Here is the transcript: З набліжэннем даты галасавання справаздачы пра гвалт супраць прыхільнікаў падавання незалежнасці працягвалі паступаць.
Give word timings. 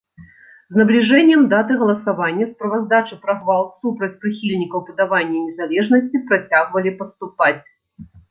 З 0.75 0.79
набліжэннем 0.79 1.41
даты 1.51 1.73
галасавання 1.81 2.45
справаздачы 2.53 3.19
пра 3.27 3.35
гвалт 3.43 3.69
супраць 3.85 4.11
прыхільнікаў 4.23 4.79
падавання 4.89 5.39
незалежнасці 5.47 6.23
працягвалі 6.31 6.95
паступаць. 7.03 7.55